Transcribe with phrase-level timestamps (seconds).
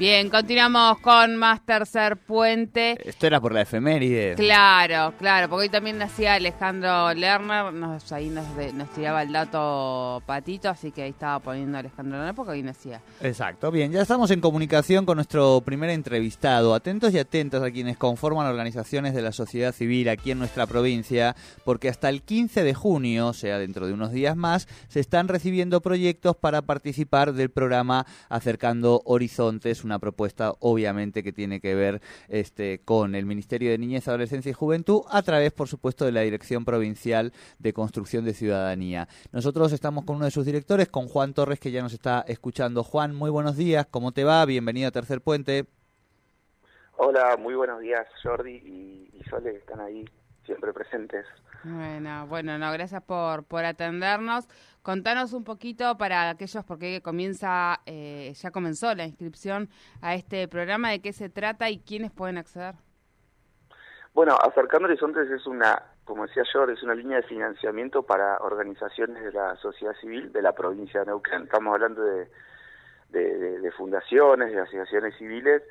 [0.00, 2.96] Bien, continuamos con más tercer puente.
[3.04, 4.34] Esto era por la efeméride.
[4.34, 10.22] Claro, claro, porque hoy también nacía Alejandro Lerner, nos, ahí nos, nos tiraba el dato
[10.24, 13.02] Patito, así que ahí estaba poniendo Alejandro Lerner porque hoy nacía.
[13.20, 16.74] Exacto, bien, ya estamos en comunicación con nuestro primer entrevistado.
[16.74, 21.36] Atentos y atentas a quienes conforman organizaciones de la sociedad civil aquí en nuestra provincia,
[21.62, 25.28] porque hasta el 15 de junio, o sea, dentro de unos días más, se están
[25.28, 32.00] recibiendo proyectos para participar del programa Acercando Horizontes, una propuesta obviamente que tiene que ver
[32.28, 36.20] este, con el Ministerio de Niñez, Adolescencia y Juventud, a través, por supuesto, de la
[36.20, 39.08] Dirección Provincial de Construcción de Ciudadanía.
[39.32, 42.84] Nosotros estamos con uno de sus directores, con Juan Torres, que ya nos está escuchando.
[42.84, 44.44] Juan, muy buenos días, ¿cómo te va?
[44.44, 45.66] Bienvenido a Tercer Puente.
[46.96, 50.04] Hola, muy buenos días Jordi y, y Sole están ahí
[50.44, 51.26] siempre presentes.
[51.62, 54.48] Bueno, bueno, no, gracias por, por atendernos.
[54.82, 59.68] Contanos un poquito para aquellos, porque comienza, eh, ya comenzó la inscripción
[60.00, 62.74] a este programa, de qué se trata y quiénes pueden acceder.
[64.14, 69.22] Bueno, Acercando Horizontes es una, como decía Jordi, es una línea de financiamiento para organizaciones
[69.22, 71.42] de la sociedad civil de la provincia de Neuquén.
[71.42, 72.30] Estamos hablando de,
[73.10, 75.62] de, de- de fundaciones, de asociaciones civiles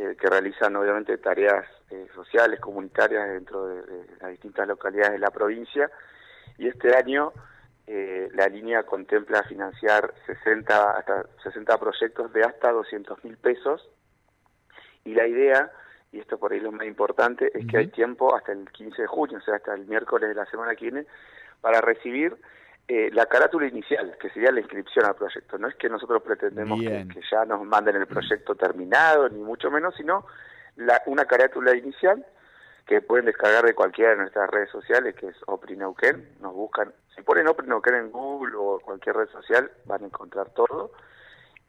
[0.00, 5.18] eh, que realizan obviamente tareas eh, sociales, comunitarias dentro de, de las distintas localidades de
[5.18, 5.90] la provincia.
[6.56, 7.34] Y este año
[7.86, 13.90] eh, la línea contempla financiar 60, hasta 60 proyectos de hasta 200 mil pesos.
[15.04, 15.70] Y la idea,
[16.12, 19.06] y esto por ahí lo más importante, es que hay tiempo hasta el 15 de
[19.06, 21.06] junio, o sea, hasta el miércoles de la semana que viene,
[21.60, 22.36] para recibir
[22.92, 25.56] eh, la carátula inicial, que sería la inscripción al proyecto.
[25.58, 29.94] No es que nosotros pretendemos que, ya nos manden el proyecto terminado, ni mucho menos,
[29.94, 30.26] sino
[30.74, 32.26] la, una carátula inicial
[32.88, 36.30] que pueden descargar de cualquiera de nuestras redes sociales, que es Opri Neuquén.
[36.40, 40.50] Nos buscan, si ponen Opri Neuquén en Google o cualquier red social, van a encontrar
[40.50, 40.90] todo.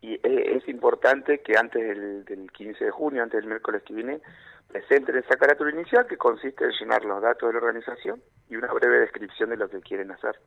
[0.01, 3.93] Y eh, es importante que antes del, del 15 de junio, antes del miércoles que
[3.93, 4.21] viene,
[4.67, 8.73] presenten esa carátula inicial que consiste en llenar los datos de la organización y una
[8.73, 10.39] breve descripción de lo que quieren hacer.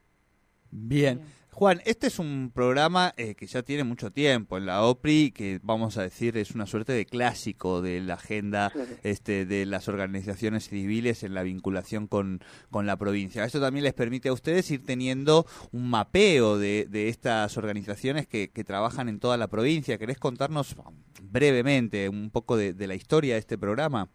[0.77, 1.21] Bien.
[1.53, 5.61] Juan, este es un programa eh, que ya tiene mucho tiempo en la OPRI, que
[5.63, 8.73] vamos a decir es una suerte de clásico de la agenda
[9.05, 12.41] este, de las organizaciones civiles en la vinculación con,
[12.73, 13.45] con la provincia.
[13.45, 18.51] Esto también les permite a ustedes ir teniendo un mapeo de, de estas organizaciones que,
[18.51, 19.97] que trabajan en toda la provincia.
[19.97, 20.75] ¿Querés contarnos
[21.23, 24.09] brevemente un poco de, de la historia de este programa?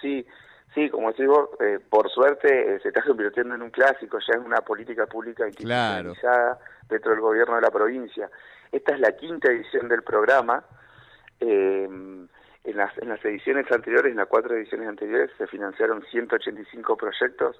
[0.00, 0.24] Sí,
[0.76, 4.38] sí, como decís vos, eh, por suerte eh, se está convirtiendo en un clásico, ya
[4.38, 8.30] es una política pública institucionalizada dentro del gobierno de la provincia.
[8.70, 10.62] Esta es la quinta edición del programa.
[11.40, 11.88] Eh,
[12.64, 17.58] en, las, en las ediciones anteriores, en las cuatro ediciones anteriores, se financiaron 185 proyectos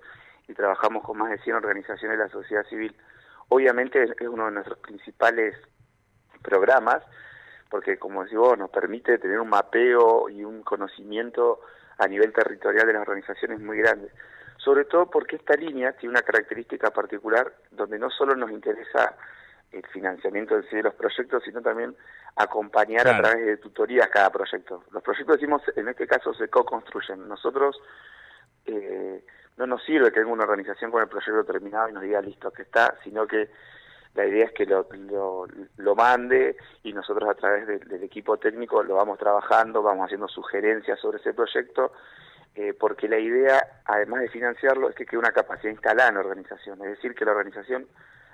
[0.48, 2.94] y trabajamos con más de 100 organizaciones de la sociedad civil.
[3.48, 5.56] Obviamente es, es uno de nuestros principales
[6.42, 7.02] programas,
[7.70, 11.60] porque como decís vos, nos permite tener un mapeo y un conocimiento
[11.98, 14.10] a nivel territorial de las organizaciones muy grande.
[14.58, 19.14] Sobre todo porque esta línea tiene una característica particular donde no solo nos interesa
[19.72, 21.94] el financiamiento de los proyectos, sino también
[22.36, 23.18] acompañar Claro.
[23.18, 24.84] a través de tutorías cada proyecto.
[24.90, 27.28] Los proyectos, decimos, en este caso se co-construyen.
[27.28, 27.80] Nosotros
[28.66, 29.24] eh,
[29.56, 32.50] no nos sirve que venga una organización con el proyecto terminado y nos diga listo
[32.50, 33.50] que está, sino que
[34.16, 39.18] la idea es que lo, mande y nosotros a través del- equipo técnico lo vamos
[39.18, 41.92] trabajando, vamos haciendo sugerencias sobre ese proyecto,
[42.54, 46.20] eh, porque la idea, además de financiarlo, es que quede una capacidad instalada en la
[46.20, 47.86] organización, es decir, que la organización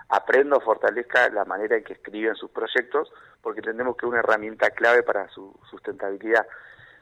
[0.09, 4.21] aprenda o fortalezca la manera en que escriben sus proyectos, porque entendemos que es una
[4.21, 6.47] herramienta clave para su sustentabilidad.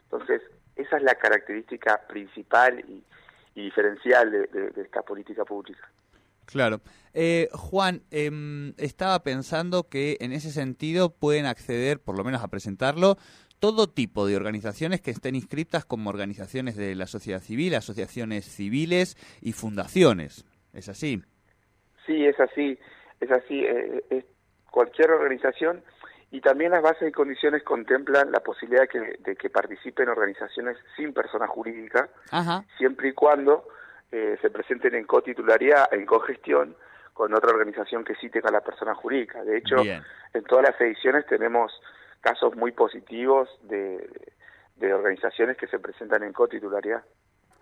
[0.04, 0.42] Entonces,
[0.76, 3.04] esa es la característica principal y,
[3.54, 5.86] diferencial de esta política pública.
[6.50, 6.80] Claro.
[7.14, 12.48] Eh, Juan, em, estaba pensando que en ese sentido pueden acceder, por lo menos a
[12.48, 13.16] presentarlo,
[13.58, 19.16] todo tipo de organizaciones que estén inscritas como organizaciones de la sociedad civil, asociaciones civiles
[19.42, 20.44] y fundaciones.
[20.72, 21.22] ¿Es así?
[22.06, 22.78] Sí, es así,
[23.20, 23.60] es así.
[23.64, 24.24] eh, es
[24.70, 25.82] cualquier organización
[26.30, 30.76] y también las bases y condiciones contemplan la posibilidad de que, de que participen organizaciones
[30.96, 32.64] sin persona jurídica, Ajá.
[32.78, 33.66] siempre y cuando
[34.12, 36.76] eh, se presenten en cotitularidad, en cogestión,
[37.12, 39.44] con otra organización que sí tenga la persona jurídica.
[39.44, 40.02] De hecho, Bien.
[40.32, 41.72] en todas las ediciones tenemos
[42.20, 44.08] casos muy positivos de,
[44.76, 47.04] de organizaciones que se presentan en cotitularidad.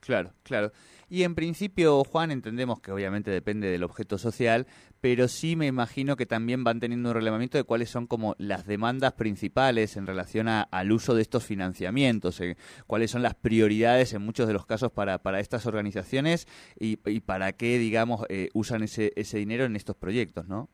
[0.00, 0.73] Claro, claro.
[1.11, 4.67] Y en principio, Juan, entendemos que obviamente depende del objeto social,
[5.00, 8.67] pero sí me imagino que también van teniendo un relevamiento de cuáles son como las
[8.67, 12.56] demandas principales en relación al uso de estos financiamientos, eh,
[12.87, 16.47] cuáles son las prioridades en muchos de los casos para, para estas organizaciones
[16.79, 20.69] y, para qué, digamos, eh, usan ese, ese dinero en estos proyectos, ¿no?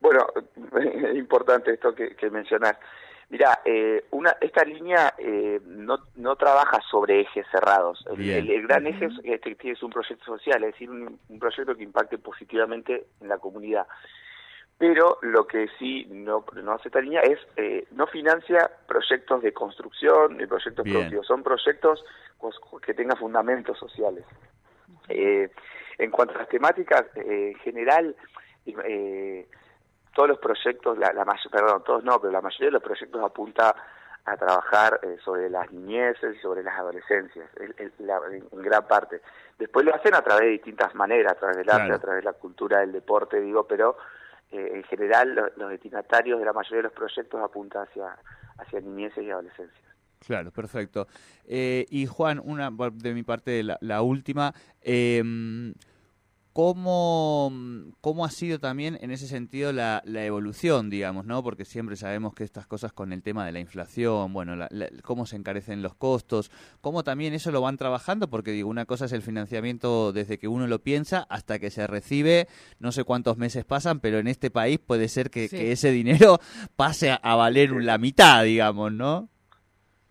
[0.00, 0.26] Bueno,
[0.80, 2.30] es importante esto que, que.
[3.30, 8.02] Mira, eh, una, esta línea eh, no, no trabaja sobre ejes cerrados.
[8.16, 12.16] El, gran eje es, este, es un proyecto social, es decir, un, proyecto que impacte
[12.16, 13.86] positivamente en la comunidad.
[14.78, 19.52] Pero lo que sí no, no hace esta línea es, eh, no financia proyectos de
[19.52, 22.02] construcción ni proyectos propios, son proyectos
[22.80, 24.24] que tengan fundamentos sociales.
[25.08, 25.50] Eh,
[25.98, 28.14] en cuanto a las temáticas, en general,
[30.18, 33.72] todos los proyectos, la, la perdón, todos no, pero la mayoría de los proyectos apunta
[34.24, 37.48] a trabajar eh, sobre las niñeces y sobre las adolescencias,
[37.78, 39.22] en gran parte.
[39.56, 42.30] Después lo hacen a través de distintas maneras, a través del arte, a través de
[42.30, 43.96] la cultura, del deporte, digo, pero
[44.50, 48.16] eh, en general los destinatarios de la mayoría de los proyectos apuntan hacia,
[48.58, 49.86] hacia niñeces y adolescencias.
[50.26, 51.06] Claro, perfecto.
[51.46, 54.52] Eh, y Juan, una de mi parte, la, la última.
[54.82, 55.22] Eh,
[56.58, 57.52] ¿Cómo,
[58.00, 61.40] ¿Cómo ha sido también en ese sentido la, la, evolución, digamos, ¿no?
[61.44, 64.66] Porque siempre sabemos que estas cosas con el tema de la inflación, bueno,
[65.04, 66.50] cómo se encarecen los costos,
[66.80, 70.48] cómo también eso lo van trabajando, porque digo, una cosa es el financiamiento desde que
[70.48, 72.48] uno lo piensa hasta que se recibe,
[72.80, 76.40] no sé cuántos meses pasan, pero en este país puede ser que, ese dinero
[76.76, 79.28] pase a, valer la mitad, digamos, ¿no?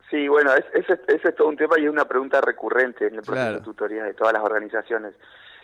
[0.09, 3.51] Sí, bueno, ese, es todo un tema y es una pregunta recurrente en el proceso
[3.51, 5.13] de tutoría de todas las organizaciones.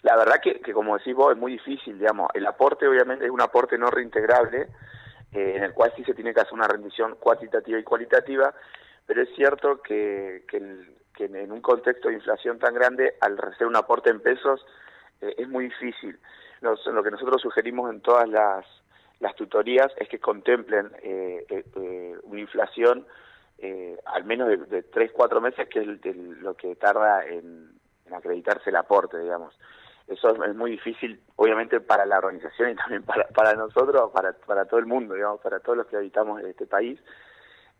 [0.03, 2.29] La verdad que, que, como decís vos, es muy difícil, digamos.
[2.33, 4.67] El aporte, obviamente, es un aporte no reintegrable,
[5.31, 8.53] eh, en el cual sí se tiene que hacer una rendición cuantitativa y cualitativa,
[9.05, 10.57] pero es cierto que, que,
[11.25, 14.65] en un contexto de inflación tan grande, al hacer un aporte en pesos,
[15.21, 16.19] eh, es muy difícil.
[16.59, 18.65] lo que nosotros sugerimos en todas las,
[19.21, 21.63] las tutorías es que contemplen eh,
[22.23, 23.07] una inflación
[24.05, 27.71] al menos de, tres, cuatro meses, que es lo que tarda en
[28.11, 29.57] acreditarse el aporte, digamos
[30.07, 34.65] eso es muy difícil, obviamente, para la organización y también para, para nosotros, para, para
[34.65, 36.99] todo el mundo, digamos, para todos los que habitamos este país.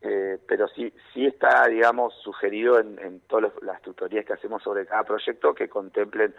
[0.02, 4.86] Eh, pero sí, sí está, digamos, sugerido en, en todas las tutorías que hacemos sobre
[4.86, 6.36] cada proyecto que contemplen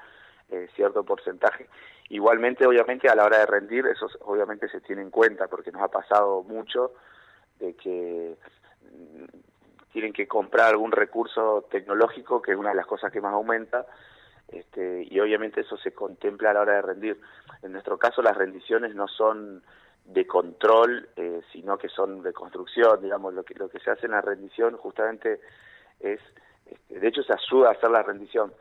[0.51, 1.69] eh, cierto porcentaje.
[2.11, 5.83] Igualmente, obviamente, a la hora de rendir, eso obviamente se tiene en cuenta, porque nos
[5.83, 6.93] ha pasado mucho
[7.59, 8.37] de que
[8.83, 9.25] mm,
[9.93, 13.87] tienen que comprar algún recurso tecnológico, que es una de las cosas que más aumenta,
[14.55, 17.21] este, y obviamente eso se contempla a la hora de rendir.
[17.63, 19.63] En nuestro caso las rendiciones no son
[20.05, 24.07] de control, eh, sino que son de construcción, digamos, lo que, lo que se hace
[24.07, 25.41] en la rendición justamente
[25.99, 26.21] es,
[26.67, 28.53] este, de hecho se ayuda a hacer la rendición.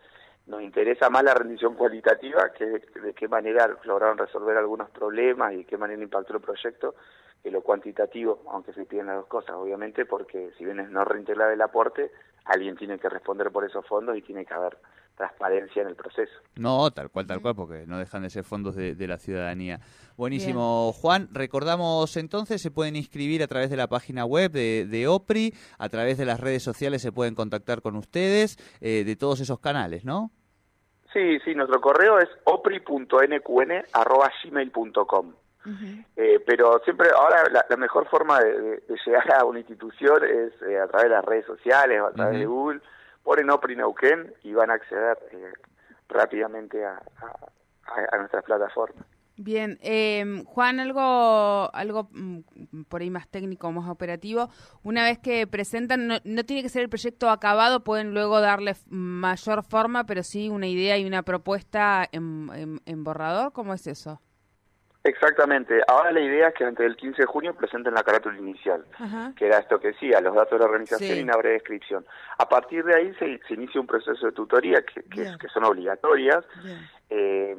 [0.48, 5.58] Nos interesa más la rendición cualitativa, que de qué manera lograron resolver algunos problemas y
[5.58, 6.96] de qué manera impactó el proyecto,
[7.42, 11.06] que lo cuantitativo, aunque se piden las dos cosas, obviamente, porque si bien es no
[11.06, 12.12] reintegrar el aporte,
[12.46, 14.78] alguien tiene que responder por esos fondos y tiene que haber
[15.16, 16.34] transparencia en el proceso.
[16.56, 19.80] No, tal cual, tal cual, porque no dejan de ser fondos de, la ciudadanía.
[20.18, 21.30] Buenísimo, Juan.
[21.32, 26.18] Recordamos entonces, se pueden inscribir a través de la página web de, OPRI, a través
[26.18, 30.32] de las redes sociales se pueden contactar con ustedes, eh, de todos esos canales, ¿no?
[31.12, 35.34] Sí, sí, nuestro correo es opri.nqn.gmail.com.
[36.18, 40.88] eh, pero siempre, ahora la, mejor forma de, llegar a una institución es eh, a
[40.88, 42.82] través de las redes sociales o a través de Google
[43.24, 45.54] ponen Opri Neuquén y van a acceder eh,
[46.10, 47.02] rápidamente a,
[48.12, 49.06] a, nuestras plataformas.
[49.36, 54.50] Bien, eh, Juan, algo, algo mm, por ahí más técnico, más operativo.
[54.84, 58.74] Una vez que presentan, no, no, tiene que ser el proyecto acabado, pueden luego darle
[58.90, 63.54] mayor forma, pero sí una idea y una propuesta en borrador.
[63.54, 64.22] ¿Cómo es eso?
[65.06, 65.82] Exactamente.
[65.88, 68.86] Ahora la idea es que antes del 15 de junio presenten la carátula inicial,
[69.36, 72.06] que era esto que decía, los datos de la organización y una breve descripción.
[72.38, 76.46] A partir de ahí se, inicia un proceso de tutoría que, que, son obligatorias
[77.10, 77.58] eh,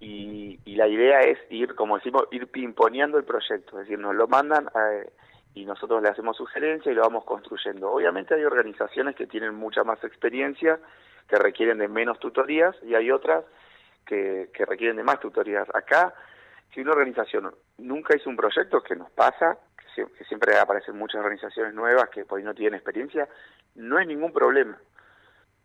[0.00, 4.26] y, la idea es ir, como decimos, ir pimponeando el proyecto, es decir, nos lo
[4.26, 5.12] mandan eh,
[5.54, 7.92] y nosotros le hacemos sugerencia y lo vamos construyendo.
[7.92, 10.80] Obviamente hay organizaciones que tienen mucha más experiencia,
[11.28, 13.44] que requieren de menos tutorías y hay otras
[14.06, 15.68] que, que requieren de más tutorías.
[15.74, 16.14] Acá
[16.72, 19.58] si una organización nunca hizo un proyecto, que nos pasa,
[19.94, 23.28] que, siempre aparecen muchas organizaciones nuevas que por ahí no tienen experiencia,
[23.74, 24.78] no es ningún problema.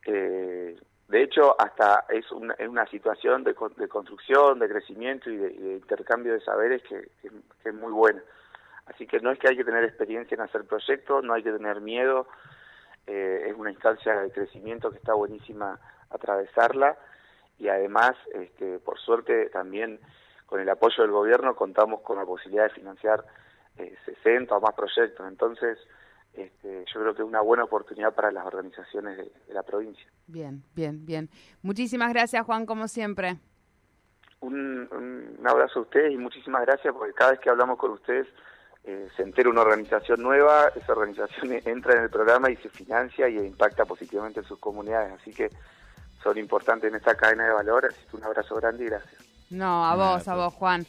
[0.06, 5.74] Eh, de hecho, hasta es una, es una situación de, construcción, de crecimiento y de,
[5.76, 7.10] intercambio de saberes que,
[7.64, 8.24] es muy buena.
[8.88, 11.52] Así que no es que hay que tener experiencia en hacer proyectos, no hay que
[11.52, 12.28] tener miedo.
[13.08, 16.98] eh, es una instancia de crecimiento que está buenísima atravesarla
[17.58, 20.00] y además, este, por suerte, también
[20.46, 23.26] con el apoyo del gobierno contamos con la posibilidad de financiar
[23.78, 25.28] eh, 60 o más proyectos.
[25.28, 25.78] Entonces,
[26.34, 30.06] este, yo creo que es una buena oportunidad para las organizaciones de, la provincia.
[30.28, 31.30] Bien, bien, bien.
[31.62, 33.38] Muchísimas gracias, Juan, como siempre.
[34.42, 38.28] Un, un, abrazo a ustedes y muchísimas gracias porque cada vez que hablamos con ustedes
[38.84, 43.28] eh, se entera una organización nueva, esa organización entra en el programa y se financia
[43.30, 45.14] y impacta positivamente en sus comunidades.
[45.14, 45.50] Así que
[46.22, 47.86] son importantes en esta cadena de valor.
[47.86, 49.25] Así que un abrazo grande y gracias.
[49.56, 50.86] No, a vos, a vos, Juan.